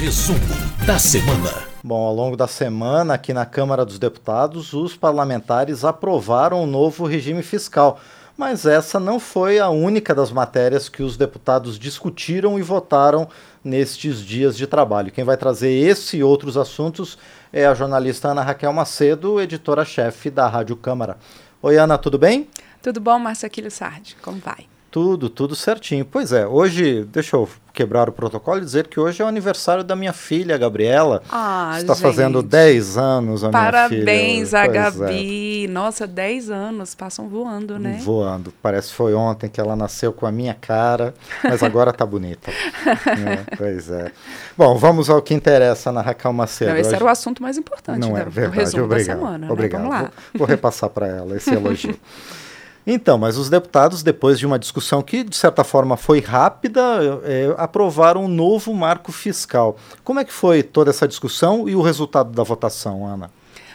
[0.00, 0.38] Resumo
[0.86, 1.66] da semana.
[1.82, 6.66] Bom, ao longo da semana, aqui na Câmara dos Deputados, os parlamentares aprovaram o um
[6.68, 7.98] novo regime fiscal.
[8.36, 13.28] Mas essa não foi a única das matérias que os deputados discutiram e votaram
[13.64, 15.10] nestes dias de trabalho.
[15.10, 17.18] Quem vai trazer esse e outros assuntos
[17.52, 21.16] é a jornalista Ana Raquel Macedo, editora-chefe da Rádio Câmara.
[21.60, 22.48] Oi, Ana, tudo bem?
[22.80, 24.16] Tudo bom, Márcia Aquilio Sardi?
[24.22, 24.77] Como vai?
[24.90, 26.04] Tudo, tudo certinho.
[26.04, 27.46] Pois é, hoje, deixa eu
[27.78, 31.22] quebrar o protocolo e dizer que hoje é o aniversário da minha filha, Gabriela.
[31.30, 32.02] Ah, Está gente.
[32.02, 34.04] fazendo 10 anos a Parabéns minha filha.
[34.04, 35.64] Parabéns a Gabi.
[35.66, 35.68] É.
[35.68, 38.00] Nossa, 10 anos, passam voando, né?
[38.02, 38.52] Voando.
[38.62, 42.50] Parece que foi ontem que ela nasceu com a minha cara, mas agora tá bonita.
[42.82, 44.10] é, pois é.
[44.56, 46.70] Bom, vamos ao que interessa na Raquel Macedo.
[46.72, 46.96] Não, esse hoje...
[46.96, 48.22] era o assunto mais importante Não né?
[48.22, 49.52] é verdade, o resumo obrigado, da semana.
[49.52, 49.82] Obrigado.
[49.82, 49.88] Né?
[49.88, 50.10] Vamos lá.
[50.32, 51.96] Vou, vou repassar para ela esse elogio.
[52.90, 56.80] Então, mas os deputados, depois de uma discussão que, de certa forma, foi rápida,
[57.22, 59.76] é, aprovaram um novo marco fiscal.
[60.02, 63.30] Como é que foi toda essa discussão e o resultado da votação, Ana?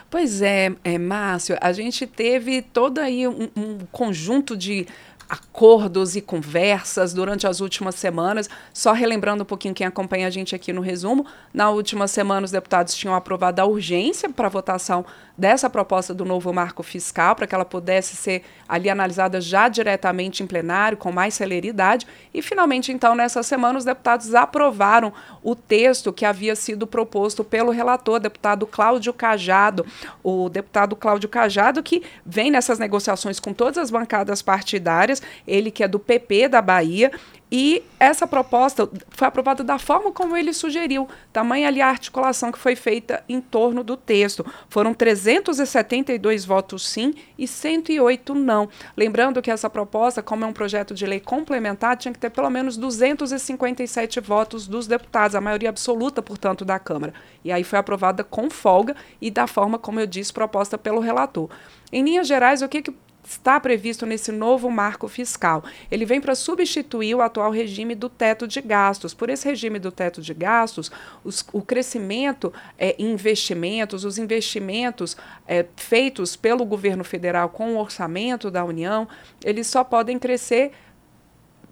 [0.09, 4.87] Pois é, é Márcio, a gente teve todo aí um, um conjunto de
[5.29, 8.49] acordos e conversas durante as últimas semanas.
[8.73, 12.51] Só relembrando um pouquinho quem acompanha a gente aqui no resumo, na última semana os
[12.51, 15.05] deputados tinham aprovado a urgência para votação
[15.37, 20.43] dessa proposta do novo marco fiscal, para que ela pudesse ser ali analisada já diretamente
[20.43, 22.05] em plenário, com mais celeridade.
[22.33, 27.71] E finalmente, então, nessa semana, os deputados aprovaram o texto que havia sido proposto pelo
[27.71, 29.85] relator, deputado Cláudio Cajado.
[30.23, 35.12] O deputado Cláudio Cajado, que vem nessas negociações com todas as bancadas partidárias,
[35.47, 37.11] ele que é do PP da Bahia,
[37.55, 42.57] e essa proposta foi aprovada da forma como ele sugeriu, tamanha ali a articulação que
[42.57, 44.43] foi feita em torno do texto.
[44.67, 48.67] Foram 372 votos sim e 108 não.
[48.97, 52.49] Lembrando que essa proposta, como é um projeto de lei complementar, tinha que ter pelo
[52.49, 57.13] menos 257 votos dos deputados, a maioria absoluta, portanto, da Câmara.
[57.45, 61.51] E aí foi aprovada com folga e da forma, como eu disse, proposta pelo relator.
[61.91, 65.63] Em linhas gerais, o que, que está previsto nesse novo marco fiscal.
[65.89, 69.13] Ele vem para substituir o atual regime do teto de gastos.
[69.13, 70.91] Por esse regime do teto de gastos,
[71.23, 75.15] os, o crescimento é, em investimentos, os investimentos
[75.47, 79.07] é, feitos pelo governo federal com o orçamento da União,
[79.43, 80.71] eles só podem crescer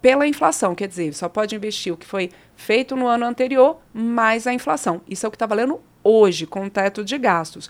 [0.01, 4.47] pela inflação, quer dizer, só pode investir o que foi feito no ano anterior mais
[4.47, 5.01] a inflação.
[5.07, 7.69] Isso é o que está valendo hoje com o teto de gastos.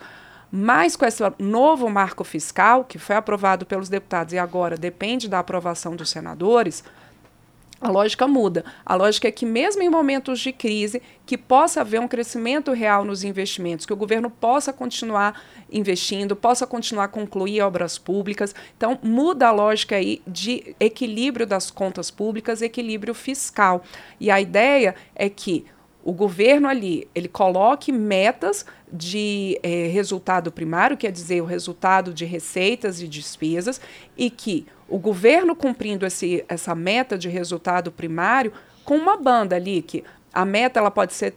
[0.51, 5.39] Mas com esse novo marco fiscal, que foi aprovado pelos deputados e agora depende da
[5.39, 6.83] aprovação dos senadores,
[7.81, 8.63] a lógica muda.
[8.85, 13.03] A lógica é que, mesmo em momentos de crise, que possa haver um crescimento real
[13.03, 15.41] nos investimentos, que o governo possa continuar
[15.71, 18.53] investindo, possa continuar a concluir obras públicas.
[18.77, 23.83] Então, muda a lógica aí de equilíbrio das contas públicas, equilíbrio fiscal.
[24.19, 25.65] E a ideia é que
[26.03, 32.25] o governo ali ele coloque metas de eh, resultado primário, quer dizer, o resultado de
[32.25, 33.79] receitas e despesas,
[34.17, 38.51] e que o governo cumprindo esse, essa meta de resultado primário
[38.83, 40.03] com uma banda ali, que
[40.33, 41.35] a meta ela pode ser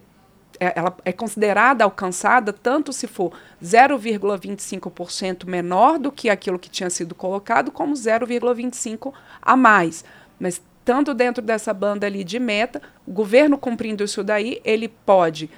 [0.61, 3.33] é, ela é considerada alcançada tanto se for
[3.63, 9.13] 0,25% menor do que aquilo que tinha sido colocado, como 0,25%
[9.43, 10.05] a mais.
[10.39, 15.51] Mas tanto dentro dessa banda ali de meta, o governo cumprindo isso daí, ele pode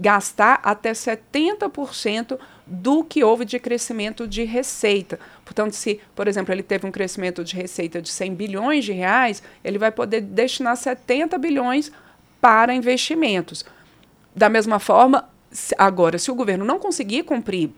[0.00, 5.20] gastar até 70% do que houve de crescimento de receita.
[5.44, 9.42] Portanto, se, por exemplo, ele teve um crescimento de receita de 100 bilhões de reais,
[9.62, 11.92] ele vai poder destinar 70 bilhões
[12.40, 13.64] para investimentos.
[14.34, 15.28] Da mesma forma,
[15.76, 17.70] agora, se o governo não conseguir cumprir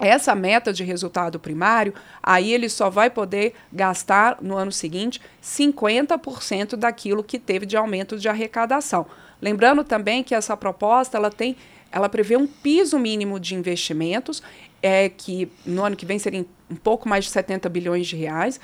[0.00, 6.76] essa meta de resultado primário, aí ele só vai poder gastar no ano seguinte 50%
[6.76, 9.06] daquilo que teve de aumento de arrecadação.
[9.40, 11.56] Lembrando também que essa proposta ela tem,
[11.92, 14.42] ela prevê um piso mínimo de investimentos,
[14.82, 18.58] é que no ano que vem seria um pouco mais de 70 bilhões de reais,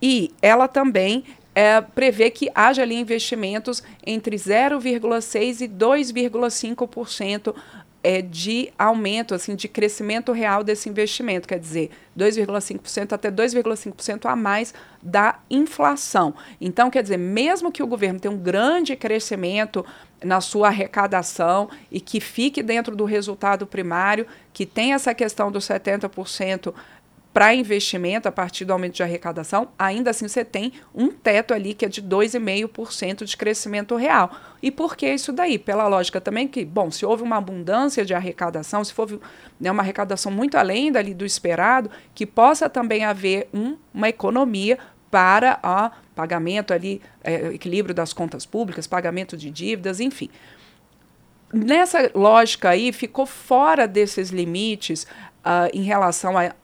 [0.00, 1.24] e ela também
[1.54, 7.54] é, prevê que haja ali investimentos entre 0,6% e 2,5%
[8.04, 14.36] é, de aumento, assim, de crescimento real desse investimento, quer dizer, 2,5% até 2,5% a
[14.36, 16.34] mais da inflação.
[16.60, 19.84] Então, quer dizer, mesmo que o governo tenha um grande crescimento
[20.22, 25.64] na sua arrecadação e que fique dentro do resultado primário, que tem essa questão dos
[25.64, 26.74] 70%
[27.34, 31.74] para investimento a partir do aumento de arrecadação, ainda assim você tem um teto ali
[31.74, 34.30] que é de 2,5% de crescimento real.
[34.62, 35.58] E por que isso daí?
[35.58, 39.20] Pela lógica também que, bom, se houve uma abundância de arrecadação, se for
[39.58, 44.78] né, uma arrecadação muito além dali do esperado, que possa também haver um, uma economia
[45.10, 50.30] para o pagamento ali, é, equilíbrio das contas públicas, pagamento de dívidas, enfim.
[51.52, 55.04] nessa lógica aí, ficou fora desses limites
[55.44, 56.54] uh, em relação a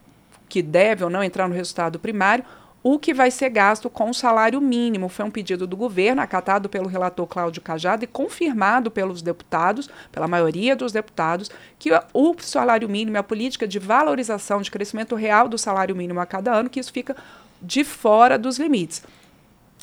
[0.51, 2.43] que deve ou não entrar no resultado primário,
[2.83, 5.07] o que vai ser gasto com o salário mínimo.
[5.07, 10.27] Foi um pedido do governo, acatado pelo relator Cláudio Cajado e confirmado pelos deputados, pela
[10.27, 11.49] maioria dos deputados,
[11.79, 16.25] que o salário mínimo, a política de valorização, de crescimento real do salário mínimo a
[16.25, 17.15] cada ano, que isso fica
[17.61, 19.03] de fora dos limites.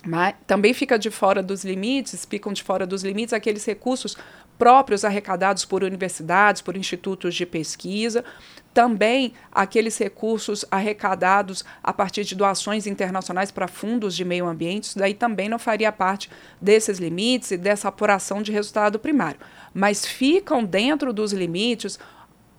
[0.04, 4.18] Mas também fica de fora dos limites, ficam de fora dos limites aqueles recursos
[4.58, 8.24] próprios arrecadados por universidades, por institutos de pesquisa,
[8.74, 14.98] também aqueles recursos arrecadados a partir de doações internacionais para fundos de meio ambiente, isso
[14.98, 19.40] daí também não faria parte desses limites e dessa apuração de resultado primário.
[19.72, 21.98] Mas ficam dentro dos limites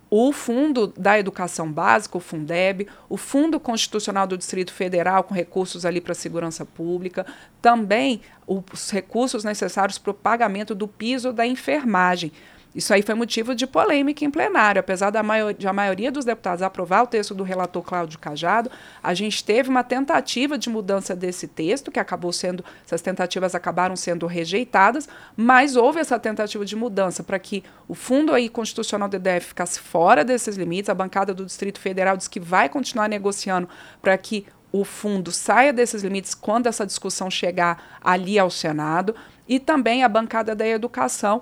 [0.09, 5.85] o Fundo da Educação Básica, o Fundeb, o Fundo Constitucional do Distrito Federal, com recursos
[5.85, 7.25] ali para a segurança pública,
[7.61, 12.31] também os recursos necessários para o pagamento do piso da enfermagem.
[12.73, 14.79] Isso aí foi motivo de polêmica em plenário.
[14.79, 18.69] Apesar da maior, de a maioria dos deputados aprovar o texto do relator Cláudio Cajado,
[19.01, 23.95] a gente teve uma tentativa de mudança desse texto, que acabou sendo, essas tentativas acabaram
[23.95, 29.15] sendo rejeitadas, mas houve essa tentativa de mudança para que o fundo aí constitucional do
[29.15, 30.89] EDF ficasse fora desses limites.
[30.89, 33.67] A bancada do Distrito Federal diz que vai continuar negociando
[33.99, 39.15] para que o fundo saia desses limites quando essa discussão chegar ali ao Senado.
[39.47, 41.41] E também a bancada da educação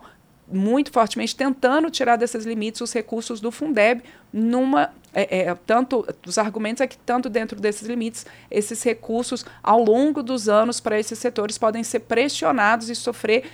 [0.52, 4.02] muito fortemente tentando tirar desses limites os recursos do Fundeb
[4.32, 9.84] numa é, é, tanto os argumentos é que tanto dentro desses limites esses recursos ao
[9.84, 13.46] longo dos anos para esses setores podem ser pressionados e sofrer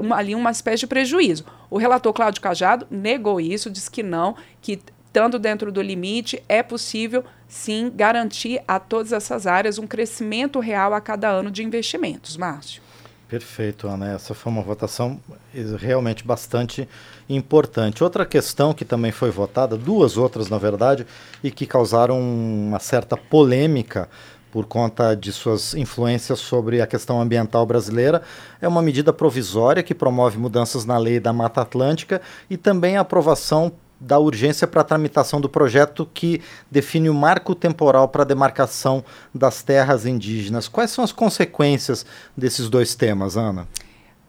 [0.00, 1.44] uma, ali uma espécie de prejuízo.
[1.70, 6.62] O relator Cláudio Cajado negou isso, disse que não, que estando dentro do limite é
[6.62, 12.36] possível sim garantir a todas essas áreas um crescimento real a cada ano de investimentos.
[12.36, 12.82] Márcio.
[13.28, 14.12] Perfeito, Ana.
[14.12, 15.20] Essa foi uma votação
[15.78, 16.88] realmente bastante
[17.28, 18.04] importante.
[18.04, 21.04] Outra questão que também foi votada, duas outras na verdade,
[21.42, 24.08] e que causaram uma certa polêmica
[24.52, 28.22] por conta de suas influências sobre a questão ambiental brasileira,
[28.60, 33.00] é uma medida provisória que promove mudanças na lei da Mata Atlântica e também a
[33.00, 38.26] aprovação da urgência para a tramitação do projeto que define o marco temporal para a
[38.26, 39.04] demarcação
[39.34, 40.68] das terras indígenas.
[40.68, 42.04] Quais são as consequências
[42.36, 43.66] desses dois temas, Ana?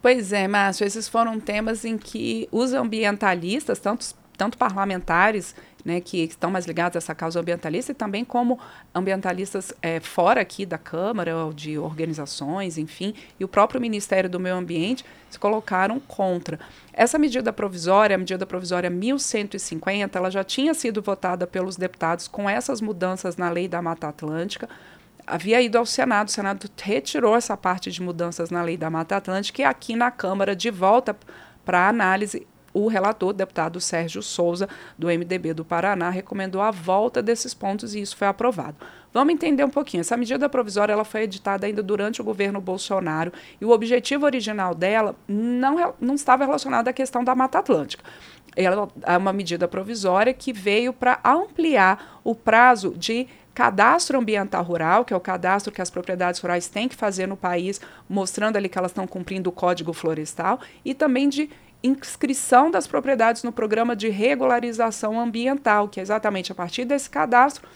[0.02, 4.06] Pois é, Márcio, esses foram temas em que os ambientalistas, tanto,
[4.38, 8.60] tanto parlamentares né, que estão mais ligados a essa causa ambientalista e também como
[8.94, 14.56] ambientalistas é, fora aqui da Câmara, de organizações, enfim, e o próprio Ministério do Meio
[14.56, 16.60] Ambiente se colocaram contra.
[16.94, 22.50] Essa medida provisória, a medida provisória 1150, ela já tinha sido votada pelos deputados com
[22.50, 24.70] essas mudanças na lei da Mata Atlântica,
[25.26, 29.18] havia ido ao Senado, o Senado retirou essa parte de mudanças na lei da Mata
[29.18, 31.16] Atlântica e aqui na Câmara de volta
[31.66, 32.48] para análise
[32.84, 38.02] o relator, deputado Sérgio Souza, do MDB do Paraná, recomendou a volta desses pontos e
[38.02, 38.78] isso foi aprovado.
[39.14, 40.02] Vamos entender um pouquinho.
[40.02, 44.76] Essa medida provisória ela foi editada ainda durante o governo Bolsonaro e o objetivo original
[44.76, 48.04] dela não, não estava relacionado à questão da Mata Atlântica.
[48.56, 53.28] Ela é uma medida provisória que veio para ampliar o prazo de
[53.58, 57.36] cadastro ambiental rural, que é o cadastro que as propriedades rurais têm que fazer no
[57.36, 61.50] país, mostrando ali que elas estão cumprindo o Código Florestal, e também de
[61.84, 67.68] inscrição das propriedades no programa de regularização ambiental, que é exatamente a partir desse cadastro,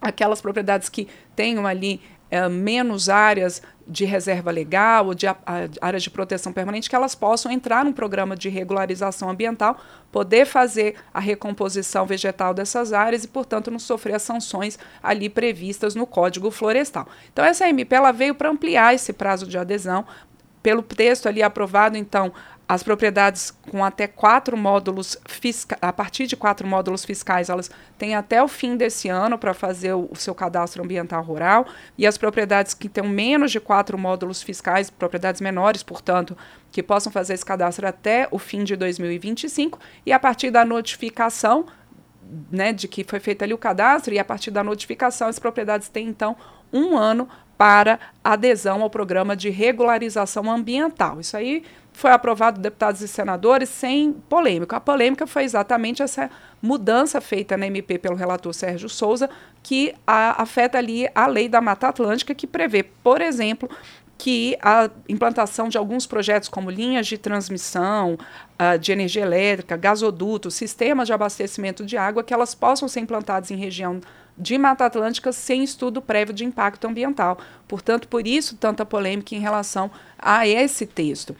[0.00, 5.86] aquelas propriedades que tenham ali é, menos áreas de reserva legal ou de a, a,
[5.86, 9.78] áreas de proteção permanente, que elas possam entrar num programa de regularização ambiental,
[10.12, 15.94] poder fazer a recomposição vegetal dessas áreas e, portanto, não sofrer as sanções ali previstas
[15.94, 17.08] no Código Florestal.
[17.32, 20.04] Então, essa MP ela veio para ampliar esse prazo de adesão.
[20.60, 22.32] Pelo texto ali aprovado, então,
[22.68, 28.14] as propriedades com até quatro módulos fiscais, a partir de quatro módulos fiscais, elas têm
[28.14, 31.66] até o fim desse ano para fazer o, o, seu cadastro ambiental rural.
[31.96, 36.36] E as propriedades que têm menos de quatro módulos fiscais, propriedades menores, portanto,
[36.70, 39.78] que possam fazer esse cadastro até o fim de 2025.
[40.04, 41.64] E a partir da notificação
[42.50, 45.88] né, de que foi feito ali o cadastro, e a partir da notificação, as propriedades
[45.88, 46.36] têm então
[46.70, 51.18] um ano para adesão ao programa de regularização ambiental.
[51.18, 51.64] Isso aí
[51.98, 54.76] foi aprovado deputados e senadores sem polêmica.
[54.76, 56.30] A polêmica foi exatamente essa
[56.62, 59.28] mudança feita na MP pelo relator Sérgio Souza,
[59.64, 63.68] que a, afeta ali a lei da Mata Atlântica, que prevê, por exemplo,
[64.16, 70.54] que a implantação de alguns projetos como linhas de transmissão uh, de energia elétrica, gasodutos,
[70.54, 74.00] sistemas de abastecimento de água, que elas possam ser implantadas em região
[74.36, 77.38] de Mata Atlântica sem estudo prévio de impacto ambiental.
[77.66, 81.34] Portanto, por isso tanta polêmica em relação a esse texto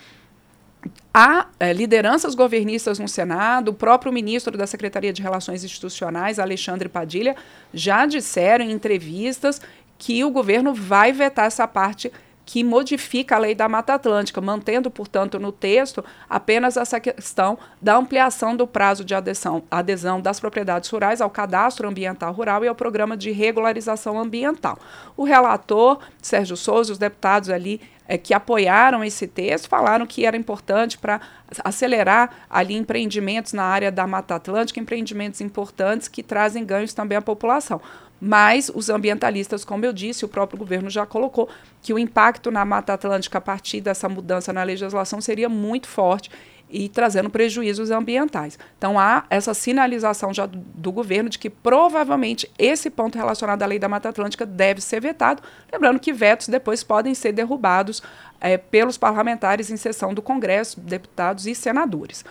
[1.19, 6.89] há é, lideranças governistas no Senado, o próprio ministro da Secretaria de Relações Institucionais, Alexandre
[6.89, 7.35] Padilha,
[7.75, 9.61] já disseram em entrevistas
[9.99, 12.13] que o governo vai vetar essa parte
[12.49, 17.95] que modifica a lei da Mata Atlântica, mantendo, portanto, no texto apenas essa questão da
[17.95, 22.75] ampliação do prazo de adesão, adesão das propriedades rurais ao cadastro ambiental rural e ao
[22.75, 24.79] programa de regularização ambiental.
[25.15, 30.35] O relator, Sérgio Souza, os deputados ali é, que apoiaram esse texto falaram que era
[30.35, 31.21] importante para
[31.63, 37.21] acelerar ali empreendimentos na área da Mata Atlântica, empreendimentos importantes que trazem ganhos também à
[37.21, 37.79] população.
[38.21, 41.49] Mas os ambientalistas, como eu disse, o próprio governo já colocou
[41.81, 46.31] que o impacto na Mata Atlântica a partir dessa mudança na legislação seria muito forte
[46.71, 48.59] e trazendo prejuízos ambientais.
[48.77, 53.67] Então há essa sinalização já do, do, governo de que provavelmente esse ponto relacionado à
[53.67, 58.03] lei da Mata Atlântica deve ser vetado, lembrando que vetos depois podem ser derrubados
[58.41, 62.25] é, pelos parlamentares em sessão do Congresso, deputados e senadores.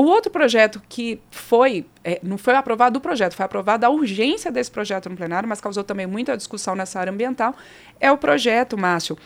[0.00, 4.50] O outro projeto que foi, é, não foi aprovado o projeto, foi aprovada a urgência
[4.50, 7.54] desse projeto no plenário, mas causou também muita discussão nessa área ambiental,
[8.00, 9.18] é o projeto, Márcio,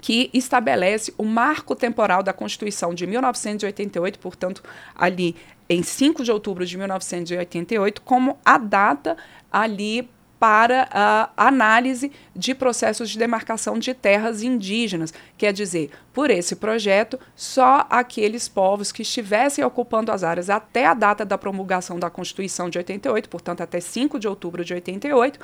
[0.00, 4.62] que estabelece o marco temporal da Constituição de 1988, portanto,
[4.94, 5.36] ali
[5.68, 9.14] em 5 de outubro de 1988, como a data
[9.52, 10.08] ali
[10.38, 15.12] para a análise de processos de demarcação de terras indígenas.
[15.36, 20.94] Quer dizer, por esse projeto, só aqueles povos que estivessem ocupando as áreas até a
[20.94, 25.40] data da promulgação da Constituição de 88, portanto, até 5 de outubro de 88,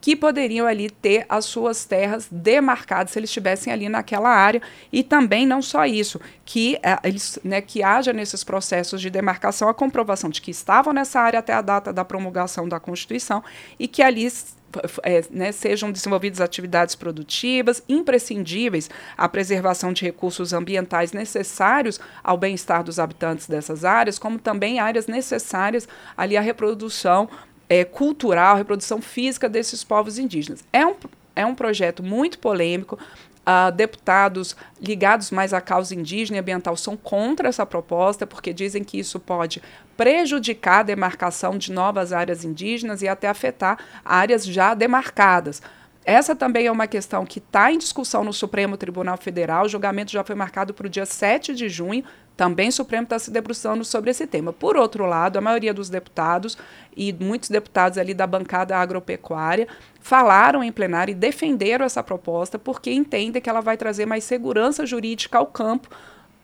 [0.00, 4.62] que poderiam ali ter as suas terras demarcadas se eles estivessem ali naquela área.
[4.92, 9.68] E também não só isso que é, eles né, que haja nesses processos de demarcação
[9.68, 13.42] a comprovação de que estavam nessa área até a data da promulgação da Constituição
[13.78, 14.28] e que ali
[15.02, 22.84] é, né, sejam desenvolvidas atividades produtivas imprescindíveis à preservação de recursos ambientais necessários ao bem-estar
[22.84, 27.28] dos habitantes dessas áreas, como também áreas necessárias ali à reprodução
[27.68, 30.64] é, cultural, reprodução física desses povos indígenas.
[30.72, 30.94] É um,
[31.36, 32.98] é um projeto muito polêmico.
[33.46, 38.84] Uh, deputados ligados mais à causa indígena e ambiental são contra essa proposta, porque dizem
[38.84, 39.62] que isso pode
[39.96, 45.62] prejudicar a demarcação de novas áreas indígenas e até afetar áreas já demarcadas.
[46.04, 49.64] Essa também é uma questão que está em discussão no Supremo Tribunal Federal.
[49.64, 52.04] O julgamento já foi marcado para o dia 7 de junho.
[52.38, 54.52] Também o Supremo está se debruçando sobre esse tema.
[54.52, 56.56] Por outro lado, a maioria dos deputados
[56.96, 59.66] e muitos deputados ali da bancada agropecuária
[60.00, 64.86] falaram em plenário e defenderam essa proposta porque entendem que ela vai trazer mais segurança
[64.86, 65.88] jurídica ao campo,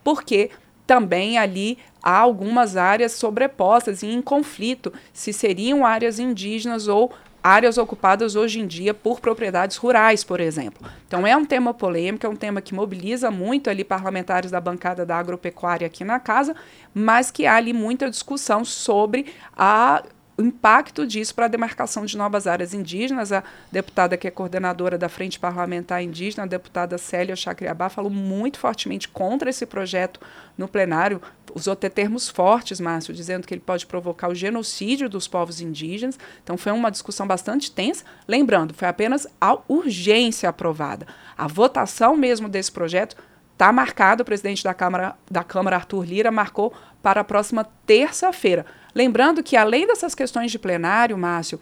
[0.03, 0.51] porque
[0.85, 7.13] também ali há algumas áreas sobrepostas e em conflito se seriam áreas indígenas ou
[7.45, 10.89] áreas ocupadas hoje em dia por propriedades rurais, por exemplo.
[11.07, 15.05] Então é um tema polêmico, é um tema que mobiliza muito ali parlamentares da bancada
[15.05, 16.57] da agropecuária aqui na casa,
[16.95, 20.03] mas que há ali muita discussão sobre a
[20.37, 23.33] o impacto disso para a demarcação de novas áreas indígenas.
[23.33, 28.59] A deputada que é coordenadora da Frente Parlamentar Indígena, a deputada Célia Chacriabá, falou muito
[28.59, 30.21] fortemente contra esse projeto
[30.59, 31.23] no plenário.
[31.55, 36.19] Usou até termos fortes, Márcio, dizendo que ele pode provocar o genocídio dos povos indígenas.
[36.43, 38.05] Então foi uma discussão bastante tensa.
[38.27, 41.07] Lembrando, foi apenas a urgência aprovada.
[41.39, 43.17] A votação mesmo desse projeto
[43.53, 48.67] está marcado, o presidente da Câmara, da Câmara, Arthur Lira, marcou para a próxima terça-feira.
[48.95, 51.61] Lembrando que, além dessas questões de plenário, Márcio,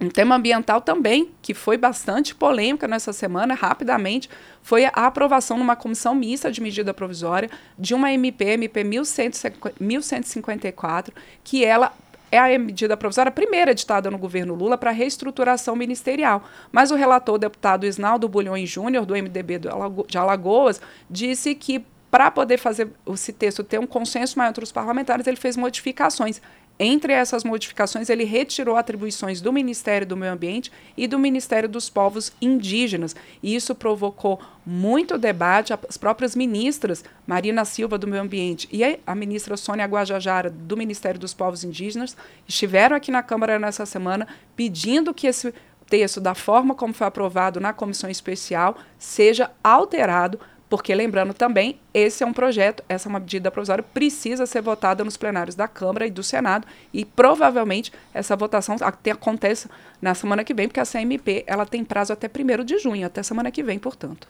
[0.00, 4.30] um tema ambiental também, que foi bastante polêmica nessa semana, rapidamente,
[4.62, 11.12] foi a aprovação numa comissão mista de medida provisória de uma MP, MP 1154,
[11.42, 11.92] que ela
[12.30, 16.44] é a medida provisória primeira editada no governo Lula para reestruturação ministerial.
[16.70, 19.58] Mas o relator, o deputado Isnaldo Bulhões Júnior, do MDB
[20.06, 24.72] de Alagoas, disse que para poder fazer esse texto ter um consenso maior entre os
[24.72, 26.40] parlamentares, ele fez modificações.
[26.80, 31.90] Entre essas modificações, ele retirou atribuições do Ministério do Meio Ambiente e do Ministério dos
[31.90, 33.16] Povos Indígenas.
[33.42, 35.72] E isso provocou muito debate.
[35.72, 41.18] As próprias ministras, Marina Silva, do Meio Ambiente, e a ministra Sônia Guajajara, do Ministério
[41.18, 45.52] dos Povos Indígenas, estiveram aqui na Câmara nessa semana pedindo que esse
[45.88, 52.22] texto, da forma como foi aprovado na comissão especial, seja alterado porque, lembrando também, esse
[52.22, 56.06] é um projeto, essa é uma medida provisória, precisa ser votada nos plenários da Câmara
[56.06, 59.68] e do Senado, e provavelmente essa votação até acontece
[60.00, 63.22] na semana que vem, porque a CMP ela tem prazo até 1 de junho, até
[63.22, 64.28] semana que vem, portanto.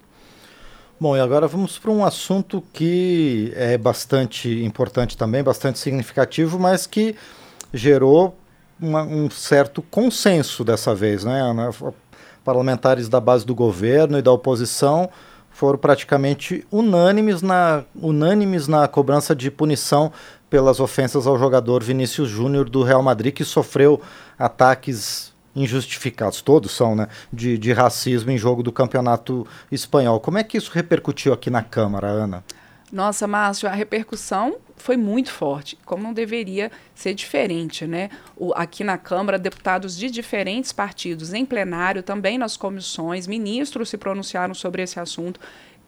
[1.01, 6.87] Bom, e agora vamos para um assunto que é bastante importante também, bastante significativo, mas
[6.87, 7.15] que
[7.73, 8.37] gerou
[8.81, 11.41] uma, um certo consenso dessa vez, né?
[12.45, 15.09] Parlamentares da base do governo e da oposição
[15.59, 20.13] foram praticamente unânimes na, unânimes na cobrança de punição
[20.49, 24.01] pelas ofensas ao jogador Vinícius Júnior do Real Madrid, que sofreu
[24.39, 30.21] ataques injustificados, todos são, né, de, de racismo em jogo do campeonato espanhol.
[30.21, 32.45] Como é que isso repercutiu aqui na Câmara, Ana?
[32.91, 38.09] Nossa, Márcio, a repercussão foi muito forte, como não deveria ser diferente, né?
[38.35, 43.99] O, aqui na Câmara, deputados de diferentes partidos em plenário, também nas comissões, ministros se
[43.99, 45.39] pronunciaram sobre esse assunto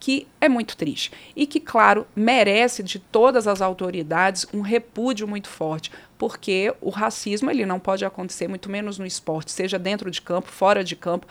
[0.01, 5.47] que é muito triste e que, claro, merece de todas as autoridades um repúdio muito
[5.47, 10.19] forte, porque o racismo ele não pode acontecer, muito menos no esporte, seja dentro de
[10.19, 11.27] campo, fora de campo.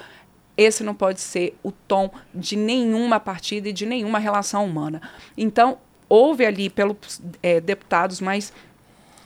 [0.61, 5.01] Esse não pode ser o tom de nenhuma partida e de nenhuma relação humana.
[5.35, 8.53] Então, houve ali pelos é, deputados mais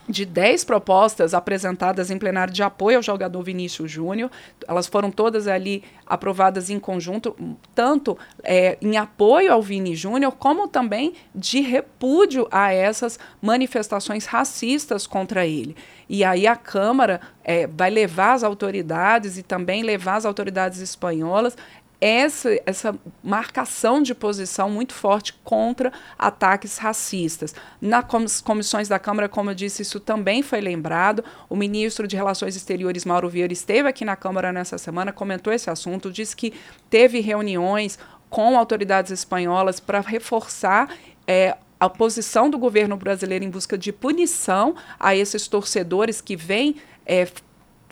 [0.09, 4.31] de 10 propostas apresentadas em plenário de apoio ao jogador Vinícius Júnior.
[4.67, 7.35] Elas foram todas ali aprovadas em conjunto,
[7.75, 15.07] tanto é, em apoio ao Vini Júnior, como também de repúdio a essas manifestações racistas
[15.07, 15.75] contra ele.
[16.09, 21.57] E aí a Câmara é, vai levar as autoridades e também levar as autoridades espanholas
[22.01, 27.55] essa, essa marcação de posição muito forte contra ataques racistas.
[27.81, 31.25] Nas comissões da Câmara, como eu disse, isso também foi lembrado.
[31.49, 35.71] O ministro de Relações Exteriores, Mauro Vieira, esteve aqui na Câmara nessa semana, comentou esse
[35.71, 36.53] assunto, disse que
[36.91, 37.99] teve reuniões
[38.29, 40.95] com autoridades espanholas para reforçar
[41.27, 46.77] é, a posição do governo brasileiro em busca de punição a esses torcedores que vêm
[47.07, 47.27] é,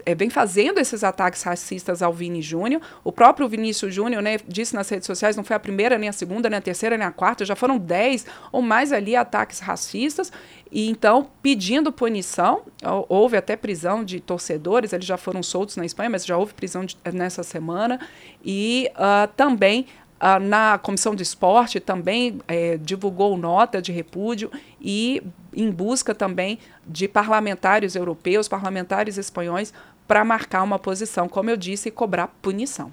[0.04, 2.80] é, vem fazendo esses ataques racistas ao Vini Júnior.
[3.02, 6.12] O próprio Vinícius Júnior né, disse nas redes sociais, não foi a primeira, nem a
[6.12, 10.32] segunda, nem a terceira, nem a quarta, já foram dez ou mais ali ataques racistas.
[10.70, 12.62] E então, pedindo punição,
[13.08, 16.84] houve até prisão de torcedores, eles já foram soltos na Espanha, mas já houve prisão
[16.84, 18.00] de, nessa semana.
[18.44, 19.86] E uh, também
[20.22, 25.20] Uh, na Comissão de Esporte também é, divulgou nota de repúdio e
[25.52, 29.74] em busca também de parlamentares europeus, parlamentares espanhóis,
[30.06, 32.92] para marcar uma posição, como eu disse, e cobrar punição.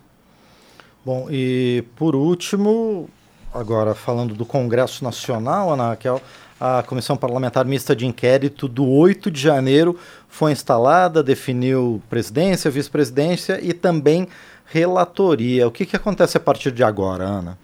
[1.06, 3.10] Bom, e por último,
[3.54, 6.22] agora falando do Congresso Nacional, Ana Raquel,
[6.60, 13.60] a Comissão Parlamentar Mista de Inquérito do 8 de janeiro foi instalada, definiu presidência, vice-presidência
[13.62, 14.28] e também
[14.66, 15.68] relatoria.
[15.68, 17.58] O que, que acontece a partir de agora, Ana?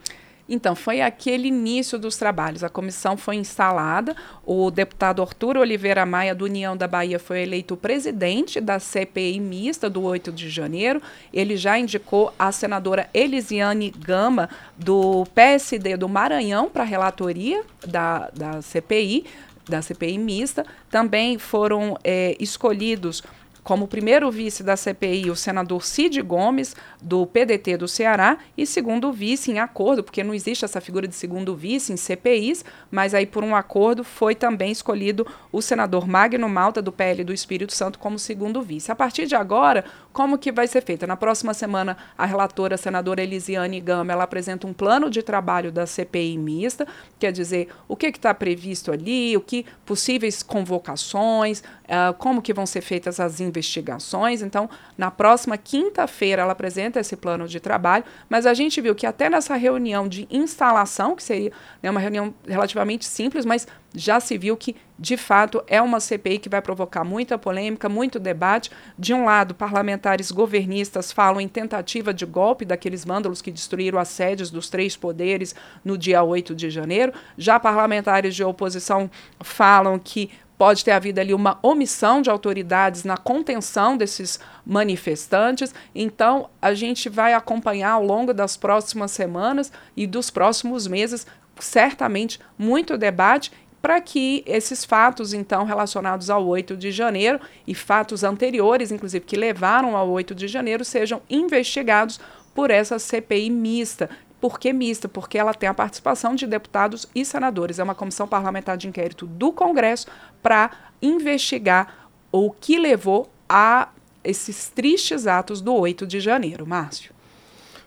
[0.48, 2.64] Então, foi aquele início dos trabalhos.
[2.64, 7.76] A comissão foi instalada, o deputado Arturo Oliveira Maia, do União da Bahia, foi eleito
[7.76, 11.02] presidente da CPI mista do 8 de janeiro.
[11.34, 18.30] Ele já indicou a senadora Elisiane Gama, do PSD do Maranhão, para a relatoria da,
[18.30, 19.26] da CPI,
[19.68, 20.64] da CPI mista.
[20.92, 23.24] Também foram é, escolhidos
[23.66, 29.12] como primeiro vice da CPI o senador Cid Gomes, do PDT do Ceará, e segundo
[29.12, 33.26] vice em acordo, porque não existe essa figura de segundo vice em CPIs, mas aí
[33.26, 37.98] por um acordo foi também escolhido o senador Magno Malta, do PL do Espírito Santo,
[37.98, 38.92] como segundo vice.
[38.92, 39.84] A partir de agora,
[40.16, 41.06] como que vai ser feita?
[41.06, 45.74] Na próxima semana, a relatora, a senadora Elisiane Gama, ela apresenta um plano de trabalho
[45.74, 46.88] da CPI mista,
[47.20, 52.66] quer dizer, o que está previsto ali, o que possíveis convocações, uh, como que vão
[52.66, 54.42] ser feitas as investigações.
[54.42, 59.06] Então, na próxima quinta-feira, ela apresenta esse plano de trabalho, mas a gente viu que
[59.06, 61.52] até nessa reunião de instalação, que seria
[61.84, 66.40] né, uma reunião relativamente simples, mas já se viu que, de fato, é uma CPI
[66.40, 68.70] que vai provocar muita polêmica, muito debate.
[68.98, 74.10] De um lado, parlamentares governistas falam em tentativa de golpe daqueles vândalos que destruíram as
[74.10, 77.14] sedes dos três poderes no dia 8 de janeiro.
[77.38, 83.18] Já parlamentares de oposição falam que pode ter havido ali uma omissão de autoridades na
[83.18, 85.74] contenção desses manifestantes.
[85.94, 91.28] Então, a gente vai acompanhar ao longo das próximas semanas e dos próximos meses,
[91.60, 93.52] certamente, muito debate
[93.86, 99.36] para que esses fatos, então, relacionados ao 8 de janeiro e fatos anteriores, inclusive, que
[99.36, 102.20] levaram ao 8 de janeiro, sejam investigados
[102.56, 104.10] por essa CPI mista.
[104.42, 105.08] Por que mista?
[105.08, 107.78] Porque ela tem a participação de deputados e senadores.
[107.78, 110.08] É uma comissão parlamentar de inquérito do Congresso
[110.42, 113.90] para investigar o que levou a
[114.24, 116.66] esses tristes atos do 8 de janeiro.
[116.66, 117.14] Márcio.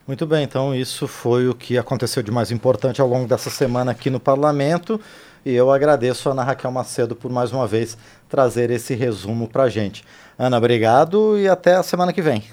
[0.07, 3.91] Muito bem, então isso foi o que aconteceu de mais importante ao longo dessa semana
[3.91, 4.99] aqui no parlamento.
[5.49, 7.97] E eu agradeço a Ana Raquel Macedo por mais uma vez
[8.29, 10.05] trazer esse resumo para a gente.
[10.37, 12.43] Ana, obrigado e até a semana que vem.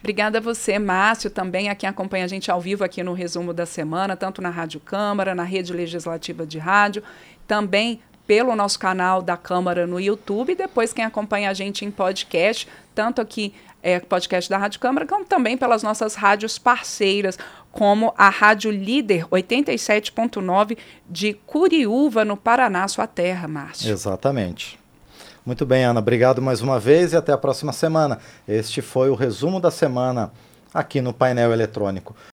[0.00, 3.54] Obrigada a você, Márcio, também a quem acompanha a gente ao vivo aqui no resumo
[3.54, 7.02] da semana, tanto na Rádio Câmara, na Rede Legislativa de Rádio,
[7.46, 11.90] também pelo nosso canal da Câmara no YouTube, e depois quem acompanha a gente em
[11.90, 17.38] podcast, tanto aqui é, podcast da Rádio Câmara, como também pelas nossas rádios parceiras,
[17.72, 20.76] como a Rádio Líder 87.9
[21.08, 23.90] de Curiúva, no Paraná, sua terra, Márcio.
[23.90, 24.78] Exatamente.
[25.44, 25.98] Muito bem, Ana.
[25.98, 28.18] Obrigado mais uma vez e até a próxima semana.
[28.46, 30.30] Este foi o resumo da semana
[30.72, 32.14] aqui no painel eletrônico.